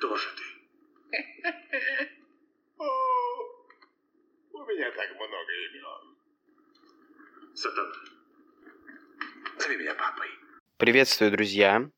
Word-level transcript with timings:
Кто 0.00 0.16
же 0.16 0.28
ты? 0.34 1.18
О, 2.78 2.84
у 4.54 4.64
меня 4.64 4.90
так 4.92 5.14
много 5.14 5.52
имен. 5.68 6.16
Сатана. 7.54 7.92
Зови 9.58 9.76
меня 9.76 9.94
папой. 9.94 10.28
Приветствую, 10.78 11.30
друзья! 11.32 11.90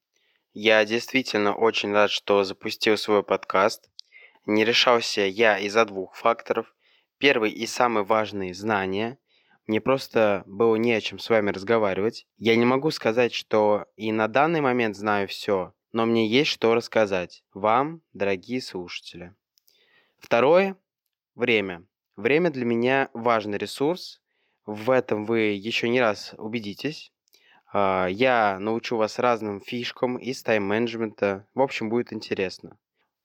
Я 0.52 0.84
действительно 0.84 1.54
очень 1.54 1.92
рад, 1.92 2.10
что 2.10 2.42
запустил 2.42 2.96
свой 2.96 3.22
подкаст. 3.22 3.88
Не 4.46 4.64
решался 4.64 5.20
я 5.20 5.60
из-за 5.60 5.84
двух 5.84 6.16
факторов. 6.16 6.74
Первый 7.18 7.52
и 7.52 7.66
самый 7.66 8.02
важный– 8.02 8.52
знания. 8.52 9.16
Мне 9.68 9.80
просто 9.80 10.42
было 10.46 10.74
не 10.74 10.92
о 10.92 11.00
чем 11.00 11.20
с 11.20 11.30
вами 11.30 11.50
разговаривать. 11.50 12.26
Я 12.36 12.56
не 12.56 12.64
могу 12.64 12.90
сказать, 12.90 13.32
что 13.32 13.86
и 13.94 14.10
на 14.10 14.26
данный 14.26 14.60
момент 14.60 14.96
знаю 14.96 15.28
все, 15.28 15.72
но 15.92 16.06
мне 16.06 16.26
есть 16.26 16.50
что 16.50 16.74
рассказать 16.74 17.44
вам, 17.52 18.02
дорогие 18.12 18.60
слушатели. 18.60 19.34
Второе– 20.18 20.76
время. 21.34 21.86
Время 22.16 22.50
для 22.50 22.64
меня 22.64 23.10
важный 23.12 23.58
ресурс. 23.58 24.22
В 24.64 24.90
этом 24.90 25.24
вы 25.24 25.52
еще 25.52 25.88
не 25.88 26.00
раз 26.00 26.34
убедитесь. 26.38 27.12
А, 27.72 28.06
Я 28.06 28.58
научу 28.58 28.96
вас 28.96 29.18
разным 29.18 29.60
фишкам 29.60 30.16
из 30.16 30.42
тайм-менеджмента. 30.42 31.46
В 31.54 31.60
общем, 31.60 31.88
будет 31.88 32.12
интересно. 32.12 32.78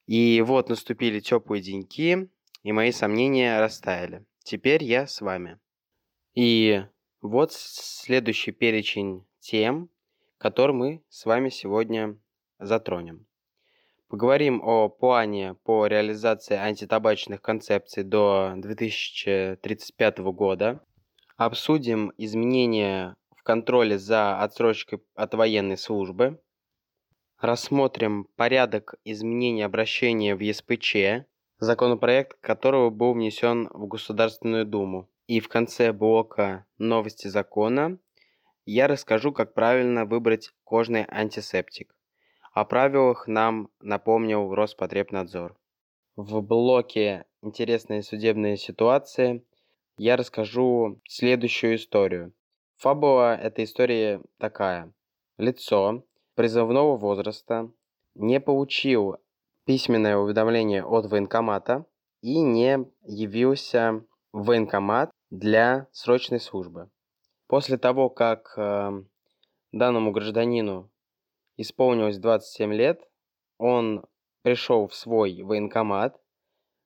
И 0.06 0.42
вот 0.42 0.70
наступили 0.70 1.20
теплые 1.20 1.62
деньки, 1.62 2.30
и 2.64 2.72
мои 2.72 2.92
сомнения 2.92 3.60
растаяли. 3.60 4.26
Теперь 4.44 4.84
я 4.84 5.06
с 5.06 5.22
вами. 5.22 5.60
И 6.34 6.84
вот 7.22 7.52
следующий 7.54 8.52
перечень 8.52 9.26
тем, 9.40 9.90
который 10.38 10.74
мы 10.74 11.04
с 11.10 11.26
вами 11.26 11.50
сегодня 11.50 12.18
затронем. 12.60 13.28
Поговорим 14.10 14.62
о 14.64 14.88
плане 14.88 15.56
по 15.66 15.86
реализации 15.86 16.56
антитабачных 16.56 17.42
концепций 17.42 18.04
до 18.04 18.54
2035 18.56 20.20
года. 20.20 20.82
Обсудим 21.36 22.14
изменения 22.18 23.18
в 23.36 23.44
контроле 23.44 23.98
за 23.98 24.42
отсрочкой 24.42 25.02
от 25.14 25.34
военной 25.34 25.78
службы. 25.78 26.40
Рассмотрим 27.40 28.30
порядок 28.38 28.96
изменения 29.04 29.66
обращения 29.66 30.36
в 30.36 30.40
ЕСПЧ, 30.40 31.28
законопроект 31.60 32.40
которого 32.40 32.90
был 32.90 33.14
внесен 33.14 33.68
в 33.74 33.88
Государственную 33.88 34.66
Думу. 34.66 35.10
И 35.28 35.42
в 35.42 35.50
конце 35.50 35.92
блока 35.92 36.66
«Новости 36.78 37.28
закона» 37.28 38.00
я 38.66 38.88
расскажу, 38.88 39.34
как 39.34 39.54
правильно 39.54 40.06
выбрать 40.06 40.52
кожный 40.64 41.06
антисептик. 41.10 41.97
О 42.60 42.66
правилах 42.66 43.28
нам 43.28 43.70
напомнил 43.82 44.56
Роспотребнадзор. 44.56 45.56
В 46.16 46.42
блоке 46.42 47.26
«Интересные 47.44 48.02
судебные 48.02 48.58
ситуации» 48.58 49.46
я 50.00 50.18
расскажу 50.18 51.00
следующую 51.08 51.76
историю. 51.76 52.34
Фабула 52.78 53.36
этой 53.36 53.66
истории 53.66 54.22
такая. 54.40 54.92
Лицо 55.38 56.04
призывного 56.34 56.98
возраста 56.98 57.70
не 58.16 58.40
получил 58.40 59.18
письменное 59.66 60.18
уведомление 60.18 60.84
от 60.84 61.06
военкомата 61.12 61.86
и 62.24 62.42
не 62.42 62.80
явился 63.04 64.04
в 64.34 64.46
военкомат 64.46 65.12
для 65.30 65.86
срочной 65.92 66.40
службы. 66.40 66.90
После 67.46 67.78
того, 67.78 68.10
как 68.10 68.56
э, 68.58 69.04
данному 69.72 70.12
гражданину 70.12 70.90
исполнилось 71.58 72.20
27 72.20 72.74
лет, 72.74 73.02
он 73.58 74.06
пришел 74.44 74.88
в 74.88 74.96
свой 74.96 75.42
военкомат 75.42 76.22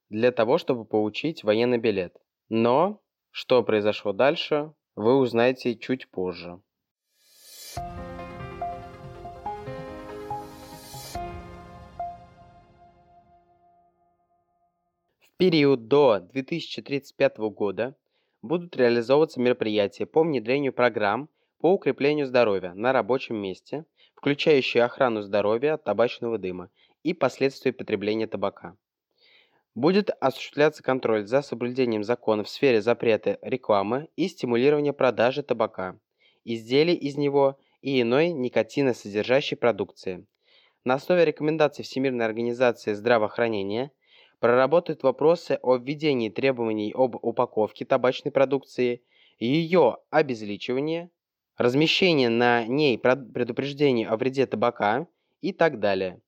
для 0.10 0.32
того, 0.32 0.58
чтобы 0.58 0.86
получить 0.86 1.44
военный 1.44 1.78
билет. 1.78 2.18
Но 2.50 3.02
что 3.30 3.64
произошло 3.64 4.14
дальше, 4.14 4.74
вы 4.96 5.16
узнаете 5.18 5.76
чуть 5.76 6.10
позже. 6.10 6.62
В 15.20 15.38
период 15.38 15.88
до 15.88 16.20
2035 16.20 17.38
года 17.38 17.96
будут 18.42 18.76
реализовываться 18.76 19.40
мероприятия 19.40 20.06
по 20.06 20.24
внедрению 20.24 20.74
программ 20.74 21.30
по 21.60 21.74
укреплению 21.74 22.26
здоровья 22.26 22.74
на 22.74 22.92
рабочем 22.92 23.38
месте, 23.38 23.86
включающие 24.22 24.84
охрану 24.84 25.24
здоровья 25.24 25.74
от 25.74 25.84
табачного 25.84 26.38
дыма 26.38 26.70
и 27.02 27.16
последствий 27.16 27.72
потребления 27.72 28.28
табака. 28.28 28.78
Будет 29.74 30.12
осуществляться 30.20 30.84
контроль 30.84 31.26
за 31.26 31.42
соблюдением 31.42 32.04
закона 32.04 32.44
в 32.44 32.50
сфере 32.50 32.84
запрета 32.84 33.40
рекламы 33.42 34.10
и 34.16 34.28
стимулирования 34.28 34.94
продажи 34.94 35.42
табака, 35.42 35.98
изделий 36.44 36.94
из 36.94 37.18
него 37.18 37.58
и 37.82 38.00
иной 38.00 38.30
никотиносодержащей 38.30 39.58
продукции. 39.58 40.28
На 40.86 40.96
основе 40.96 41.26
рекомендаций 41.26 41.84
Всемирной 41.84 42.28
организации 42.28 42.94
здравоохранения 42.94 43.92
проработают 44.40 45.02
вопросы 45.02 45.58
о 45.64 45.78
введении 45.78 46.30
требований 46.30 46.94
об 46.96 47.16
упаковке 47.16 47.86
табачной 47.86 48.32
продукции, 48.32 49.02
ее 49.40 49.98
обезличивании, 50.12 51.10
размещении 51.62 52.28
на 52.28 52.66
ней 52.66 52.98
предупреждений 52.98 54.06
о 54.06 54.18
вреде 54.18 54.46
табака 54.46 55.08
и 55.42 55.54
так 55.54 55.80
далее. 55.80 56.22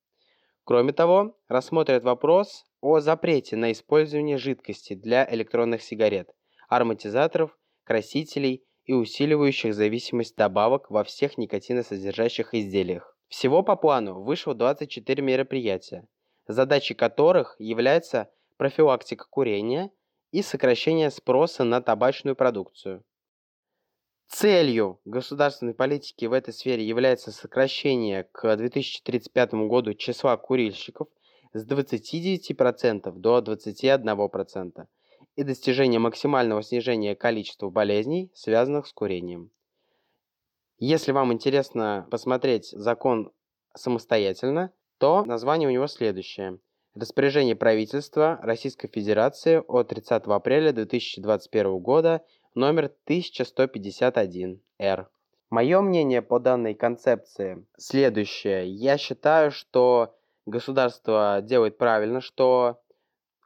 Кроме 0.64 0.92
того, 0.92 1.36
рассмотрят 1.48 2.04
вопрос 2.04 2.64
о 2.80 3.00
запрете 3.00 3.56
на 3.56 3.72
использование 3.72 4.38
жидкости 4.38 4.94
для 4.94 5.26
электронных 5.30 5.82
сигарет, 5.82 6.30
ароматизаторов, 6.68 7.56
красителей 7.84 8.64
и 8.84 8.92
усиливающих 8.92 9.74
зависимость 9.74 10.36
добавок 10.36 10.90
во 10.90 11.04
всех 11.04 11.38
никотиносодержащих 11.38 12.54
изделиях. 12.54 13.16
Всего 13.28 13.62
по 13.62 13.76
плану 13.76 14.22
вышло 14.22 14.54
24 14.54 15.22
мероприятия, 15.22 16.06
задачей 16.46 16.94
которых 16.94 17.56
является 17.58 18.30
профилактика 18.56 19.26
курения 19.28 19.90
и 20.30 20.42
сокращение 20.42 21.10
спроса 21.10 21.64
на 21.64 21.80
табачную 21.80 22.36
продукцию. 22.36 23.04
Целью 24.28 25.00
государственной 25.04 25.74
политики 25.74 26.24
в 26.24 26.32
этой 26.32 26.52
сфере 26.52 26.86
является 26.86 27.30
сокращение 27.30 28.24
к 28.32 28.56
2035 28.56 29.54
году 29.54 29.94
числа 29.94 30.36
курильщиков 30.36 31.08
с 31.52 31.66
29% 31.66 33.12
до 33.12 33.38
21% 33.38 34.86
и 35.36 35.42
достижение 35.42 36.00
максимального 36.00 36.62
снижения 36.62 37.14
количества 37.14 37.70
болезней, 37.70 38.30
связанных 38.34 38.86
с 38.86 38.92
курением. 38.92 39.50
Если 40.78 41.12
вам 41.12 41.32
интересно 41.32 42.06
посмотреть 42.10 42.66
закон 42.70 43.32
самостоятельно, 43.74 44.72
то 44.98 45.24
название 45.24 45.68
у 45.68 45.72
него 45.72 45.86
следующее. 45.86 46.58
Распоряжение 46.94 47.56
правительства 47.56 48.38
Российской 48.42 48.88
Федерации 48.88 49.62
от 49.66 49.88
30 49.88 50.24
апреля 50.26 50.72
2021 50.72 51.78
года 51.78 52.24
номер 52.54 52.92
1151-Р. 53.06 55.10
Мое 55.50 55.80
мнение 55.80 56.22
по 56.22 56.38
данной 56.38 56.74
концепции 56.74 57.66
следующее. 57.76 58.68
Я 58.68 58.96
считаю, 58.98 59.50
что 59.50 60.14
государство 60.46 61.40
делает 61.42 61.76
правильно, 61.78 62.20
что 62.20 62.80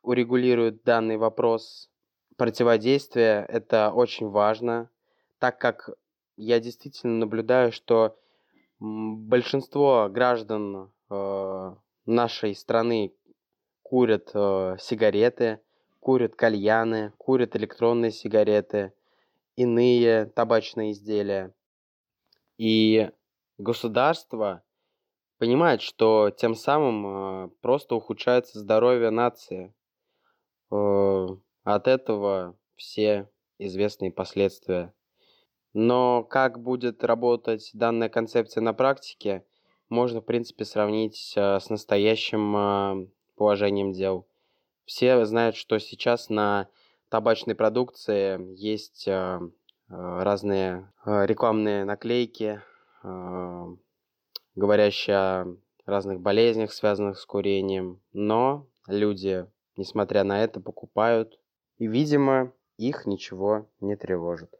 урегулирует 0.03 0.83
данный 0.85 1.17
вопрос 1.17 1.89
противодействия. 2.37 3.47
Это 3.49 3.93
очень 3.93 4.29
важно, 4.29 4.91
так 5.39 5.59
как 5.59 5.89
я 6.37 6.61
действительно 6.61 7.17
наблюдаю, 7.19 7.73
что 7.73 8.19
большинство 8.79 10.09
граждан 10.11 10.93
э, 11.11 11.75
нашей 12.07 12.55
страны 12.55 13.13
курят 13.83 14.31
э, 14.35 14.77
сигареты, 14.79 15.61
курят 16.01 16.37
кальяны, 16.37 17.13
курят 17.19 17.57
электронные 17.57 18.13
сигареты, 18.13 18.93
иные 19.59 20.27
табачные 20.27 20.93
изделия. 20.93 21.53
И 22.59 23.11
государство 23.59 24.63
понимает, 25.39 25.83
что 25.83 26.31
тем 26.31 26.55
самым 26.55 27.07
э, 27.07 27.51
просто 27.61 27.97
ухудшается 27.97 28.61
здоровье 28.61 29.11
нации. 29.11 29.75
Э, 30.71 31.27
от 31.65 31.89
этого 31.89 32.57
все 32.77 33.29
известные 33.59 34.13
последствия. 34.13 34.95
Но 35.73 36.23
как 36.23 36.61
будет 36.63 37.03
работать 37.03 37.71
данная 37.73 38.09
концепция 38.09 38.61
на 38.61 38.75
практике, 38.75 39.45
можно, 39.89 40.21
в 40.21 40.25
принципе, 40.25 40.65
сравнить 40.65 41.33
э, 41.35 41.59
с 41.59 41.69
настоящим 41.69 43.11
положением 43.35 43.93
дел. 43.93 44.29
Все 44.85 45.25
знают, 45.27 45.57
что 45.57 45.81
сейчас 45.81 46.29
на 46.29 46.69
табачной 47.11 47.55
продукции 47.55 48.41
есть 48.57 49.09
разные 49.89 50.93
рекламные 51.05 51.85
наклейки, 51.85 52.61
говорящие 54.55 55.17
о 55.17 55.57
разных 55.87 56.21
болезнях, 56.21 56.73
связанных 56.73 57.19
с 57.19 57.25
курением. 57.25 58.01
Но 58.13 58.67
люди, 58.87 59.47
несмотря 59.77 60.25
на 60.25 60.43
это, 60.43 60.61
покупают. 60.61 61.39
И, 61.79 61.87
видимо, 61.87 62.53
их 62.77 63.07
ничего 63.07 63.71
не 63.81 63.97
тревожит. 63.97 64.51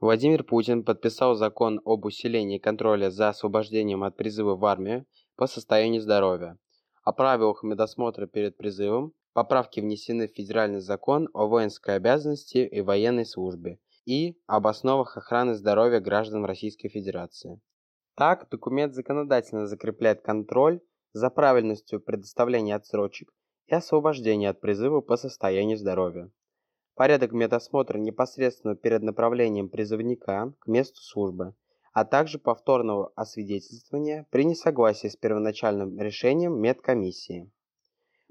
Владимир 0.00 0.44
Путин 0.44 0.84
подписал 0.84 1.34
закон 1.36 1.80
об 1.84 2.04
усилении 2.04 2.58
контроля 2.58 3.10
за 3.10 3.30
освобождением 3.30 4.04
от 4.04 4.16
призыва 4.16 4.54
в 4.54 4.64
армию 4.66 5.06
по 5.36 5.46
состоянию 5.46 6.02
здоровья. 6.02 6.58
О 7.06 7.12
правилах 7.12 7.62
медосмотра 7.62 8.26
перед 8.26 8.56
призывом 8.56 9.12
поправки 9.32 9.78
внесены 9.78 10.26
в 10.26 10.32
Федеральный 10.32 10.80
закон 10.80 11.28
о 11.34 11.46
воинской 11.46 11.94
обязанности 11.94 12.58
и 12.58 12.80
военной 12.80 13.24
службе 13.24 13.78
и 14.04 14.36
об 14.48 14.66
основах 14.66 15.16
охраны 15.16 15.54
здоровья 15.54 16.00
граждан 16.00 16.44
Российской 16.44 16.88
Федерации. 16.88 17.60
Так, 18.16 18.48
документ 18.50 18.92
законодательно 18.92 19.68
закрепляет 19.68 20.22
контроль 20.22 20.80
за 21.12 21.30
правильностью 21.30 22.00
предоставления 22.00 22.74
отсрочек 22.74 23.32
и 23.68 23.74
освобождения 23.76 24.50
от 24.50 24.60
призыва 24.60 25.00
по 25.00 25.16
состоянию 25.16 25.78
здоровья. 25.78 26.28
Порядок 26.96 27.30
медосмотра 27.30 28.00
непосредственно 28.00 28.74
перед 28.74 29.02
направлением 29.02 29.68
призывника 29.68 30.52
к 30.58 30.66
месту 30.66 31.00
службы, 31.02 31.54
а 31.96 32.04
также 32.04 32.38
повторного 32.38 33.10
освидетельствования 33.16 34.26
при 34.28 34.44
несогласии 34.44 35.08
с 35.08 35.16
первоначальным 35.16 35.98
решением 35.98 36.60
медкомиссии. 36.60 37.50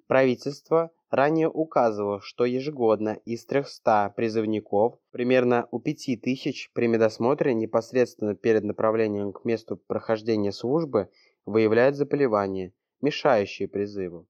Правительство 0.06 0.92
ранее 1.10 1.50
указывало, 1.50 2.22
что 2.22 2.46
ежегодно 2.46 3.18
из 3.26 3.44
300 3.48 4.14
призывников 4.16 5.00
примерно 5.10 5.68
у 5.72 5.80
5000 5.80 6.74
при 6.74 6.86
медосмотре 6.86 7.56
непосредственно 7.56 8.36
перед 8.36 8.64
направлением 8.64 9.34
к 9.34 9.44
месту 9.46 9.78
прохождения 9.78 10.52
службы 10.52 11.10
выявляют 11.48 11.96
заболевания, 11.96 12.72
мешающие 13.02 13.68
призыву. 13.68 14.28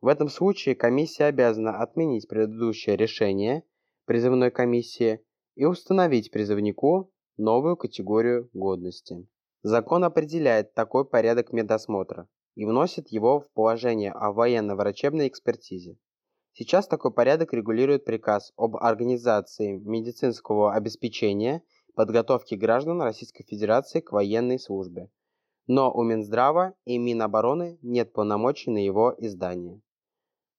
В 0.00 0.08
этом 0.08 0.28
случае 0.28 0.74
комиссия 0.74 1.26
обязана 1.26 1.80
отменить 1.80 2.26
предыдущее 2.26 2.96
решение 2.96 3.62
призывной 4.04 4.50
комиссии 4.50 5.20
и 5.54 5.64
установить 5.64 6.32
призывнику 6.32 7.13
новую 7.36 7.76
категорию 7.76 8.48
годности. 8.52 9.26
Закон 9.62 10.04
определяет 10.04 10.74
такой 10.74 11.04
порядок 11.04 11.52
медосмотра 11.52 12.28
и 12.54 12.64
вносит 12.64 13.08
его 13.08 13.40
в 13.40 13.50
положение 13.52 14.12
о 14.12 14.32
военно-врачебной 14.32 15.28
экспертизе. 15.28 15.96
Сейчас 16.52 16.86
такой 16.86 17.12
порядок 17.12 17.52
регулирует 17.52 18.04
приказ 18.04 18.52
об 18.56 18.76
организации 18.76 19.78
медицинского 19.78 20.72
обеспечения 20.74 21.62
подготовки 21.94 22.54
граждан 22.54 23.02
Российской 23.02 23.44
Федерации 23.44 24.00
к 24.00 24.12
военной 24.12 24.58
службе. 24.58 25.10
Но 25.66 25.92
у 25.92 26.02
Минздрава 26.02 26.74
и 26.84 26.98
Минобороны 26.98 27.78
нет 27.82 28.12
полномочий 28.12 28.70
на 28.70 28.84
его 28.84 29.14
издание. 29.18 29.80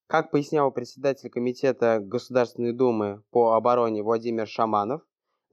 Как 0.07 0.31
пояснял 0.31 0.71
председатель 0.71 1.29
Комитета 1.29 1.99
Государственной 1.99 2.73
Думы 2.73 3.23
по 3.31 3.53
обороне 3.53 4.03
Владимир 4.03 4.47
Шаманов, 4.47 5.01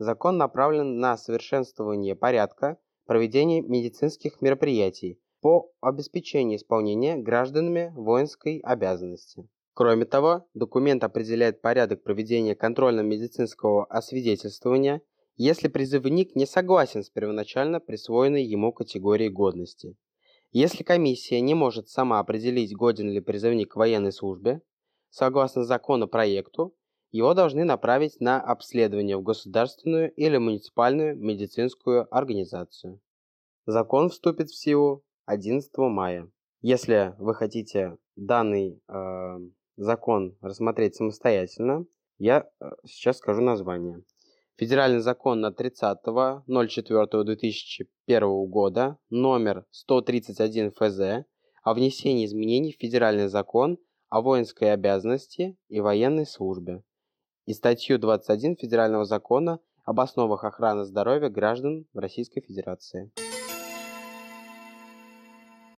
закон 0.02 0.36
направлен 0.36 0.98
на 0.98 1.16
совершенствование 1.16 2.14
порядка 2.14 2.78
проведения 3.06 3.62
медицинских 3.62 4.40
мероприятий 4.40 5.20
по 5.40 5.72
обеспечению 5.80 6.58
исполнения 6.58 7.16
гражданами 7.16 7.92
воинской 7.94 8.58
обязанности. 8.58 9.48
Кроме 9.74 10.04
того, 10.04 10.46
документ 10.54 11.02
определяет 11.02 11.62
порядок 11.62 12.02
проведения 12.02 12.54
контрольно-медицинского 12.54 13.86
освидетельствования, 13.86 15.02
если 15.36 15.68
призывник 15.68 16.36
не 16.36 16.46
согласен 16.46 17.02
с 17.02 17.10
первоначально 17.10 17.80
присвоенной 17.80 18.44
ему 18.44 18.72
категорией 18.72 19.30
годности. 19.30 19.96
Если 20.50 20.84
комиссия 20.84 21.40
не 21.40 21.54
может 21.54 21.88
сама 21.88 22.20
определить, 22.20 22.76
годен 22.76 23.08
ли 23.08 23.20
призывник 23.20 23.72
к 23.72 23.76
военной 23.76 24.12
службе, 24.12 24.60
согласно 25.08 25.64
законопроекту, 25.64 26.74
его 27.12 27.34
должны 27.34 27.64
направить 27.64 28.18
на 28.20 28.40
обследование 28.40 29.18
в 29.18 29.22
государственную 29.22 30.10
или 30.14 30.38
муниципальную 30.38 31.14
медицинскую 31.16 32.08
организацию. 32.10 33.00
Закон 33.66 34.08
вступит 34.08 34.48
в 34.48 34.56
силу 34.56 35.04
11 35.26 35.70
мая. 35.76 36.30
Если 36.62 37.14
вы 37.18 37.34
хотите 37.34 37.98
данный 38.16 38.80
э, 38.88 39.38
закон 39.76 40.38
рассмотреть 40.40 40.96
самостоятельно, 40.96 41.84
я 42.18 42.48
э, 42.60 42.70
сейчас 42.86 43.18
скажу 43.18 43.42
название. 43.42 44.02
Федеральный 44.56 45.00
закон 45.00 45.40
на 45.40 45.50
30.04.2001 45.50 48.46
года 48.46 48.96
номер 49.10 49.66
131 49.70 50.70
ФЗ 50.70 51.26
о 51.62 51.74
внесении 51.74 52.24
изменений 52.24 52.72
в 52.72 52.80
Федеральный 52.80 53.28
закон 53.28 53.76
о 54.08 54.22
воинской 54.22 54.72
обязанности 54.72 55.58
и 55.68 55.80
военной 55.80 56.24
службе 56.26 56.82
и 57.46 57.54
статью 57.54 57.98
21 57.98 58.56
Федерального 58.56 59.04
закона 59.04 59.60
об 59.84 60.00
основах 60.00 60.44
охраны 60.44 60.84
здоровья 60.84 61.28
граждан 61.28 61.86
Российской 61.92 62.40
Федерации. 62.40 63.10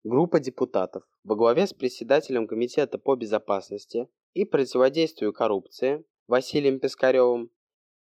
Группа 0.03 0.41
депутатов 0.41 1.05
во 1.23 1.37
главе 1.37 1.67
с 1.69 1.73
председателем 1.73 2.49
Комитета 2.49 2.99
по 2.99 3.15
безопасности 3.15 4.09
и 4.35 4.45
противодействию 4.45 5.33
коррупции 5.33 6.05
Василием 6.27 6.81
Пискаревым 6.81 7.51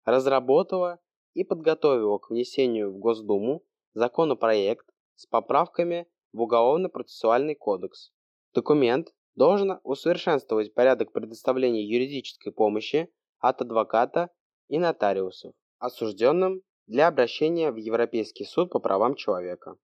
разработала 0.04 1.00
и 1.34 1.42
подготовила 1.42 2.18
к 2.18 2.30
внесению 2.30 2.92
в 2.92 2.98
Госдуму 2.98 3.64
законопроект 3.94 4.86
с 5.16 5.26
поправками 5.26 6.06
в 6.32 6.42
Уголовно-процессуальный 6.42 7.56
кодекс. 7.56 8.12
Документ 8.54 9.12
должен 9.34 9.80
усовершенствовать 9.82 10.72
порядок 10.72 11.12
предоставления 11.12 11.84
юридической 11.84 12.52
помощи 12.52 13.10
от 13.40 13.60
адвоката 13.62 14.30
и 14.68 14.78
нотариусов, 14.78 15.54
осужденным 15.78 16.62
для 16.86 17.08
обращения 17.08 17.72
в 17.72 17.76
Европейский 17.76 18.44
суд 18.44 18.70
по 18.70 18.78
правам 18.78 19.14
человека. 19.14 19.76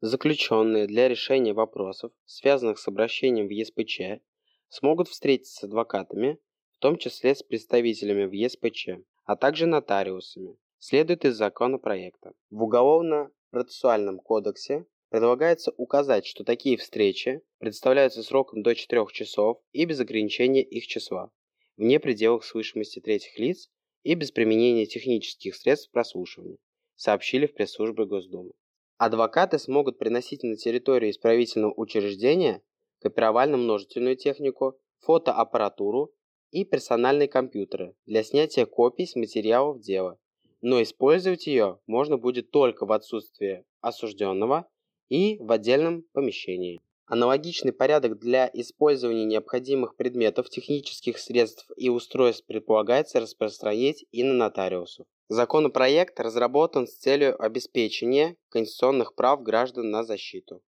Заключенные 0.00 0.86
для 0.86 1.08
решения 1.08 1.52
вопросов, 1.52 2.12
связанных 2.24 2.78
с 2.78 2.88
обращением 2.88 3.46
в 3.46 3.50
ЕСПЧ, 3.50 4.20
смогут 4.68 5.08
встретиться 5.08 5.54
с 5.54 5.64
адвокатами, 5.64 6.38
в 6.72 6.78
том 6.78 6.96
числе 6.96 7.34
с 7.34 7.42
представителями 7.42 8.24
в 8.24 8.32
ЕСПЧ, 8.32 8.88
а 9.24 9.36
также 9.36 9.66
нотариусами, 9.66 10.56
следует 10.78 11.24
из 11.24 11.36
законопроекта. 11.36 12.32
В 12.50 12.62
Уголовно-процессуальном 12.64 14.18
кодексе 14.18 14.86
предлагается 15.08 15.72
указать, 15.76 16.26
что 16.26 16.44
такие 16.44 16.76
встречи 16.76 17.42
представляются 17.58 18.22
сроком 18.22 18.62
до 18.62 18.74
4 18.74 19.06
часов 19.12 19.60
и 19.72 19.84
без 19.84 20.00
ограничения 20.00 20.62
их 20.62 20.86
числа, 20.86 21.30
вне 21.76 22.00
пределах 22.00 22.44
слышимости 22.44 23.00
третьих 23.00 23.38
лиц 23.38 23.70
и 24.02 24.14
без 24.14 24.30
применения 24.30 24.86
технических 24.86 25.56
средств 25.56 25.90
прослушивания, 25.90 26.58
сообщили 26.94 27.46
в 27.46 27.54
пресс-службе 27.54 28.04
Госдумы. 28.04 28.52
Адвокаты 28.98 29.58
смогут 29.58 29.98
приносить 29.98 30.42
на 30.42 30.56
территорию 30.56 31.10
исправительного 31.10 31.74
учреждения 31.76 32.62
копировально-множительную 33.00 34.16
технику, 34.16 34.78
фотоаппаратуру 35.00 36.12
и 36.50 36.64
персональные 36.64 37.28
компьютеры 37.28 37.94
для 38.06 38.22
снятия 38.22 38.64
копий 38.64 39.06
с 39.06 39.16
материалов 39.16 39.80
дела, 39.80 40.18
но 40.62 40.80
использовать 40.82 41.46
ее 41.46 41.80
можно 41.86 42.16
будет 42.16 42.50
только 42.50 42.86
в 42.86 42.92
отсутствие 42.92 43.64
осужденного 43.80 44.68
и 45.08 45.36
в 45.38 45.50
отдельном 45.52 46.02
помещении. 46.12 46.80
Аналогичный 47.06 47.72
порядок 47.72 48.18
для 48.18 48.50
использования 48.54 49.26
необходимых 49.26 49.94
предметов, 49.94 50.48
технических 50.48 51.18
средств 51.18 51.70
и 51.76 51.90
устройств 51.90 52.46
предполагается 52.46 53.20
распространить 53.20 54.06
и 54.10 54.22
на 54.22 54.32
нотариусов. 54.32 55.06
Законопроект 55.28 56.18
разработан 56.18 56.86
с 56.86 56.96
целью 56.96 57.40
обеспечения 57.42 58.36
конституционных 58.48 59.14
прав 59.14 59.42
граждан 59.42 59.90
на 59.90 60.02
защиту. 60.02 60.62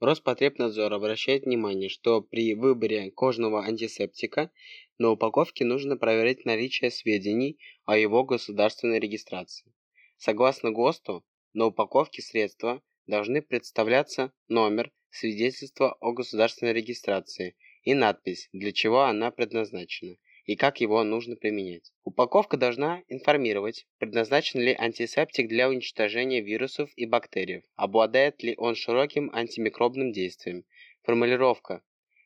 Роспотребнадзор 0.00 0.92
обращает 0.94 1.44
внимание, 1.44 1.88
что 1.88 2.20
при 2.20 2.54
выборе 2.54 3.10
кожного 3.10 3.64
антисептика 3.64 4.52
на 4.96 5.10
упаковке 5.10 5.64
нужно 5.64 5.96
проверить 5.96 6.44
наличие 6.44 6.92
сведений 6.92 7.58
о 7.84 7.98
его 7.98 8.22
государственной 8.22 9.00
регистрации. 9.00 9.74
Согласно 10.16 10.70
ГОСТу, 10.70 11.24
на 11.52 11.66
упаковке 11.66 12.22
средства 12.22 12.80
должны 13.08 13.42
представляться 13.42 14.32
номер 14.46 14.92
свидетельства 15.10 15.94
о 16.00 16.12
государственной 16.12 16.72
регистрации 16.72 17.56
и 17.82 17.94
надпись, 17.94 18.48
для 18.52 18.72
чего 18.72 19.02
она 19.02 19.32
предназначена 19.32 20.16
и 20.44 20.56
как 20.56 20.80
его 20.80 21.04
нужно 21.04 21.36
применять. 21.36 21.92
Упаковка 22.04 22.56
должна 22.56 23.02
информировать, 23.08 23.86
предназначен 23.98 24.60
ли 24.60 24.74
антисептик 24.78 25.46
для 25.46 25.68
уничтожения 25.68 26.40
вирусов 26.40 26.90
и 26.96 27.04
бактерий, 27.04 27.64
обладает 27.76 28.42
ли 28.42 28.54
он 28.56 28.74
широким 28.74 29.30
антимикробным 29.34 30.10
действием. 30.10 30.64
Формулировка 31.02 31.82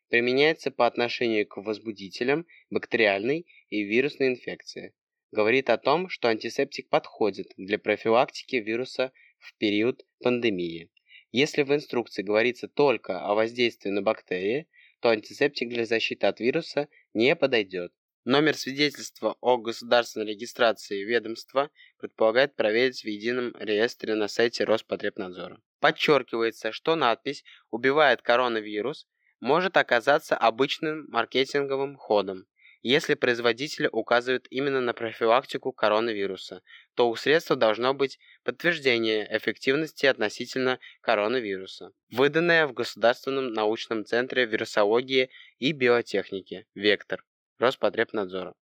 применяется 0.07 0.71
по 0.71 0.87
отношению 0.87 1.45
к 1.45 1.57
возбудителям 1.57 2.45
бактериальной 2.69 3.45
и 3.69 3.83
вирусной 3.83 4.29
инфекции. 4.29 4.93
говорит 5.31 5.69
о 5.69 5.77
том, 5.77 6.07
что 6.07 6.29
антисептик 6.29 6.87
подходит 6.87 7.47
для 7.57 7.77
профилактики 7.77 8.57
вируса 8.57 9.11
в 9.43 9.55
период 9.57 10.05
пандемии. 10.21 10.89
Если 11.31 11.63
в 11.63 11.73
инструкции 11.73 12.23
говорится 12.23 12.67
только 12.67 13.19
о 13.19 13.35
воздействии 13.35 13.89
на 13.89 14.01
бактерии, 14.01 14.67
то 14.99 15.09
антисептик 15.09 15.69
для 15.69 15.85
защиты 15.85 16.27
от 16.27 16.39
вируса 16.39 16.87
не 17.13 17.35
подойдет. 17.35 17.91
Номер 18.25 18.55
свидетельства 18.55 19.35
о 19.41 19.57
государственной 19.57 20.27
регистрации 20.27 21.03
ведомства 21.03 21.71
предполагает 21.97 22.55
проверить 22.55 23.01
в 23.01 23.07
едином 23.07 23.53
реестре 23.59 24.15
на 24.15 24.29
сайте 24.29 24.63
Роспотребнадзора. 24.63 25.59
Подчеркивается, 25.81 26.71
что 26.71 26.95
надпись 26.95 27.43
«Убивает 27.69 28.21
коронавирус» 28.21 29.07
может 29.41 29.75
оказаться 29.75 30.37
обычным 30.37 31.05
маркетинговым 31.09 31.97
ходом. 31.97 32.45
Если 32.85 33.13
производитель 33.13 33.87
указывает 33.89 34.45
именно 34.49 34.81
на 34.81 34.93
профилактику 34.93 35.71
коронавируса, 35.71 36.61
то 36.95 37.09
у 37.09 37.15
средства 37.15 37.55
должно 37.55 37.93
быть 37.93 38.19
подтверждение 38.43 39.25
эффективности 39.31 40.05
относительно 40.05 40.79
коронавируса, 40.99 41.93
выданное 42.11 42.67
в 42.67 42.73
Государственном 42.73 43.53
научном 43.53 44.03
центре 44.03 44.45
вирусологии 44.45 45.29
и 45.59 45.71
биотехники 45.71 46.67
«Вектор» 46.75 47.23
Роспотребнадзора. 47.57 48.53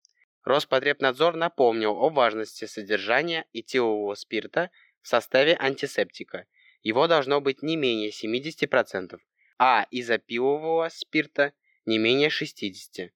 Роспотребнадзор 0.44 1.36
напомнил 1.36 1.92
о 1.92 2.10
важности 2.10 2.66
содержания 2.66 3.46
этилового 3.54 4.14
спирта 4.16 4.70
в 5.00 5.08
составе 5.08 5.56
антисептика. 5.58 6.44
Его 6.82 7.06
должно 7.06 7.40
быть 7.40 7.62
не 7.62 7.76
менее 7.76 8.10
70%, 8.10 9.18
а 9.58 9.86
изопилового 9.90 10.90
спирта 10.90 11.54
не 11.86 11.96
менее 11.96 12.28
60%. 12.28 13.12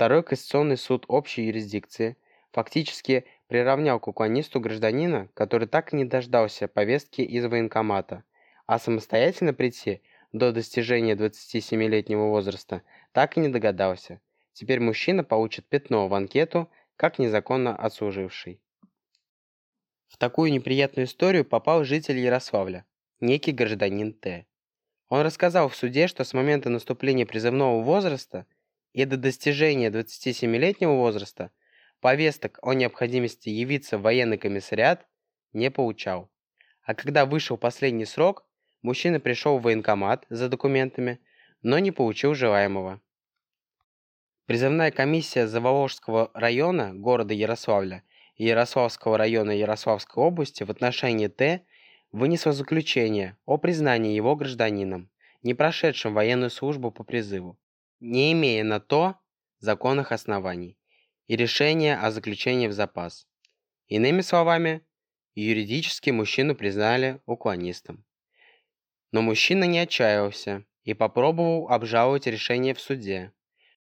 Второй 0.00 0.22
Конституционный 0.22 0.78
суд 0.78 1.04
общей 1.08 1.42
юрисдикции 1.42 2.16
фактически 2.52 3.26
приравнял 3.48 4.00
к 4.00 4.08
уклонисту 4.08 4.58
гражданина, 4.58 5.28
который 5.34 5.68
так 5.68 5.92
и 5.92 5.96
не 5.96 6.06
дождался 6.06 6.68
повестки 6.68 7.20
из 7.20 7.44
военкомата, 7.44 8.24
а 8.64 8.78
самостоятельно 8.78 9.52
прийти 9.52 10.00
до 10.32 10.52
достижения 10.52 11.16
27-летнего 11.16 12.30
возраста 12.30 12.80
так 13.12 13.36
и 13.36 13.40
не 13.40 13.48
догадался. 13.50 14.22
Теперь 14.54 14.80
мужчина 14.80 15.22
получит 15.22 15.66
пятно 15.66 16.08
в 16.08 16.14
анкету 16.14 16.70
как 16.96 17.18
незаконно 17.18 17.76
отслуживший. 17.76 18.58
В 20.08 20.16
такую 20.16 20.50
неприятную 20.50 21.08
историю 21.08 21.44
попал 21.44 21.84
житель 21.84 22.16
Ярославля, 22.16 22.86
некий 23.20 23.52
гражданин 23.52 24.14
Т. 24.14 24.46
Он 25.10 25.20
рассказал 25.20 25.68
в 25.68 25.76
суде, 25.76 26.06
что 26.06 26.24
с 26.24 26.32
момента 26.32 26.70
наступления 26.70 27.26
призывного 27.26 27.82
возраста– 27.82 28.46
и 28.92 29.04
до 29.04 29.16
достижения 29.16 29.90
27-летнего 29.90 30.92
возраста 30.92 31.50
повесток 32.00 32.58
о 32.62 32.72
необходимости 32.72 33.48
явиться 33.48 33.98
в 33.98 34.02
военный 34.02 34.38
комиссариат 34.38 35.06
не 35.52 35.70
получал. 35.70 36.30
А 36.82 36.94
когда 36.94 37.26
вышел 37.26 37.56
последний 37.56 38.06
срок, 38.06 38.44
мужчина 38.82 39.20
пришел 39.20 39.58
в 39.58 39.62
военкомат 39.62 40.26
за 40.28 40.48
документами, 40.48 41.20
но 41.62 41.78
не 41.78 41.92
получил 41.92 42.34
желаемого. 42.34 43.00
Призывная 44.46 44.90
комиссия 44.90 45.46
Заволожского 45.46 46.30
района 46.34 46.92
города 46.92 47.34
Ярославля 47.34 48.02
и 48.34 48.46
Ярославского 48.46 49.16
района 49.16 49.52
Ярославской 49.52 50.24
области 50.24 50.64
в 50.64 50.70
отношении 50.70 51.28
Т 51.28 51.64
вынесла 52.10 52.52
заключение 52.52 53.36
о 53.44 53.58
признании 53.58 54.16
его 54.16 54.34
гражданином, 54.34 55.10
не 55.42 55.54
прошедшим 55.54 56.14
военную 56.14 56.50
службу 56.50 56.90
по 56.90 57.04
призыву 57.04 57.59
не 58.00 58.32
имея 58.32 58.64
на 58.64 58.80
то 58.80 59.16
законных 59.58 60.10
оснований, 60.10 60.78
и 61.26 61.36
решение 61.36 61.96
о 61.96 62.10
заключении 62.10 62.66
в 62.66 62.72
запас. 62.72 63.28
Иными 63.86 64.22
словами, 64.22 64.84
юридически 65.34 66.10
мужчину 66.10 66.54
признали 66.54 67.20
уклонистом. 67.26 68.04
Но 69.12 69.22
мужчина 69.22 69.64
не 69.64 69.78
отчаялся 69.78 70.64
и 70.84 70.94
попробовал 70.94 71.68
обжаловать 71.68 72.26
решение 72.26 72.74
в 72.74 72.80
суде. 72.80 73.32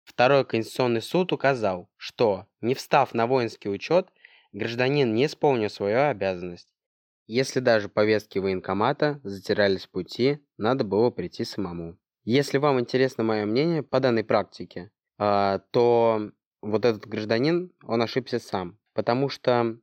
Второй 0.04 0.46
Конституционный 0.46 1.02
суд 1.02 1.32
указал, 1.32 1.90
что, 1.96 2.48
не 2.60 2.74
встав 2.74 3.14
на 3.14 3.28
воинский 3.28 3.70
учет, 3.70 4.10
гражданин 4.52 5.14
не 5.14 5.28
исполнил 5.28 5.70
свою 5.70 6.10
обязанность. 6.10 6.74
Если 7.28 7.60
даже 7.60 7.88
повестки 7.88 8.40
военкомата 8.40 9.22
затирались 9.24 9.88
пути, 9.88 10.40
надо 10.58 10.84
было 10.84 11.12
прийти 11.12 11.46
самому. 11.46 11.98
Если 12.24 12.58
вам 12.58 12.80
интересно 12.80 13.24
мое 13.24 13.46
мнение 13.46 13.82
по 13.82 14.00
данной 14.00 14.24
практике, 14.24 14.92
а, 15.18 15.60
то 15.72 16.32
вот 16.62 16.86
этот 16.86 17.08
гражданин, 17.08 17.72
он 17.84 18.02
ошибся 18.02 18.40
сам. 18.40 18.78
Потому 18.94 19.30
что 19.30 19.78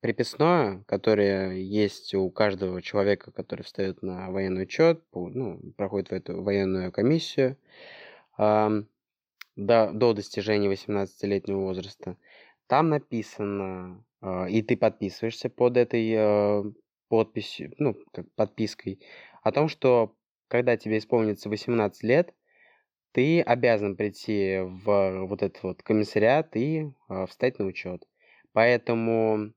приписное, 0.00 0.82
которое 0.86 1.52
есть 1.56 2.14
у 2.14 2.30
каждого 2.30 2.82
человека, 2.82 3.30
который 3.30 3.62
встает 3.62 4.02
на 4.02 4.30
военный 4.30 4.64
учет, 4.64 5.02
ну, 5.12 5.60
проходит 5.76 6.10
в 6.10 6.12
эту 6.12 6.42
военную 6.42 6.92
комиссию 6.92 7.56
до, 8.36 8.86
до 9.56 10.12
достижения 10.12 10.68
18-летнего 10.68 11.60
возраста, 11.60 12.16
там 12.66 12.88
написано, 12.88 14.04
а, 14.20 14.46
и 14.46 14.62
ты 14.62 14.76
подписываешься 14.76 15.48
под 15.48 15.76
этой 15.76 16.12
а, 16.16 16.64
подписью, 17.08 17.72
ну, 17.78 17.94
как 18.12 18.30
подпиской, 18.32 19.00
о 19.42 19.52
том, 19.52 19.68
что 19.68 20.16
когда 20.48 20.76
тебе 20.76 20.98
исполнится 20.98 21.48
18 21.48 22.02
лет, 22.02 22.34
ты 23.12 23.40
обязан 23.42 23.96
прийти 23.96 24.58
в 24.60 25.26
вот 25.26 25.42
этот 25.42 25.62
вот 25.62 25.82
комиссариат 25.82 26.56
и 26.56 26.90
э, 27.08 27.26
встать 27.26 27.58
на 27.58 27.66
учет. 27.66 28.02
Поэтому 28.52 29.52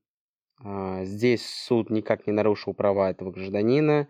э, 0.63 1.05
здесь 1.05 1.45
суд 1.45 1.89
никак 1.89 2.27
не 2.27 2.33
нарушил 2.33 2.73
права 2.73 3.09
этого 3.09 3.31
гражданина. 3.31 4.07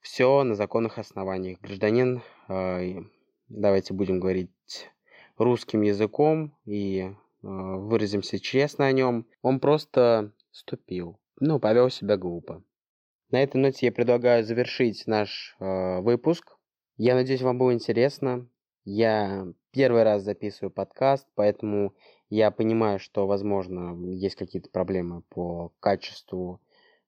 Все 0.00 0.42
на 0.42 0.54
законных 0.54 0.98
основаниях. 0.98 1.60
Гражданин, 1.60 2.22
э, 2.48 3.02
давайте 3.48 3.92
будем 3.92 4.20
говорить 4.20 4.50
русским 5.36 5.82
языком 5.82 6.56
и 6.64 7.00
э, 7.02 7.12
выразимся 7.42 8.38
честно 8.38 8.86
о 8.86 8.92
нем. 8.92 9.26
Он 9.42 9.60
просто 9.60 10.32
ступил. 10.50 11.18
Ну, 11.40 11.60
повел 11.60 11.90
себя 11.90 12.16
глупо. 12.16 12.62
На 13.30 13.42
этой 13.42 13.58
ноте 13.58 13.86
я 13.86 13.92
предлагаю 13.92 14.42
завершить 14.42 15.06
наш 15.06 15.54
э, 15.60 16.00
выпуск. 16.00 16.56
Я 16.96 17.14
надеюсь, 17.14 17.42
вам 17.42 17.58
было 17.58 17.74
интересно. 17.74 18.48
Я 18.84 19.46
первый 19.70 20.02
раз 20.02 20.22
записываю 20.22 20.70
подкаст, 20.70 21.28
поэтому 21.34 21.94
я 22.30 22.50
понимаю, 22.50 22.98
что, 22.98 23.26
возможно, 23.26 23.94
есть 24.14 24.36
какие-то 24.36 24.70
проблемы 24.70 25.22
по 25.28 25.74
качеству 25.78 26.62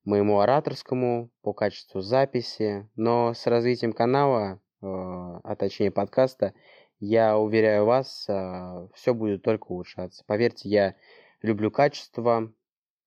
моему 0.04 0.40
ораторскому, 0.40 1.30
по 1.40 1.54
качеству 1.54 2.02
записи, 2.02 2.86
но 2.96 3.32
с 3.32 3.46
развитием 3.46 3.94
канала, 3.94 4.60
э, 4.82 4.86
а 4.86 5.56
точнее 5.56 5.90
подкаста, 5.90 6.52
я 6.98 7.38
уверяю 7.38 7.86
вас, 7.86 8.26
э, 8.28 8.88
все 8.94 9.14
будет 9.14 9.42
только 9.42 9.68
улучшаться. 9.68 10.22
Поверьте, 10.26 10.68
я 10.68 10.96
люблю 11.40 11.70
качество 11.70 12.52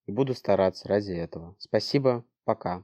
и 0.08 0.12
буду 0.12 0.34
стараться 0.34 0.88
ради 0.88 1.12
этого. 1.12 1.56
Спасибо, 1.60 2.26
пока. 2.44 2.84